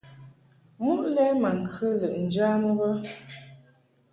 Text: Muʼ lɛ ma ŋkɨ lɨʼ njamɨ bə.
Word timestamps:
Muʼ 0.83 1.01
lɛ 1.15 1.25
ma 1.41 1.49
ŋkɨ 1.61 1.87
lɨʼ 1.99 2.13
njamɨ 2.25 2.69
bə. 2.79 2.87